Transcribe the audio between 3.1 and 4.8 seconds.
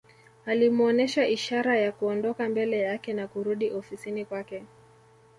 na kurudi ofisini kwake